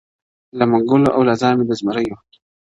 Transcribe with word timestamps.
•له 0.57 0.65
منګولو 0.71 1.09
او 1.15 1.21
له 1.27 1.33
زامي 1.41 1.63
د 1.67 1.71
زمریو- 1.79 2.17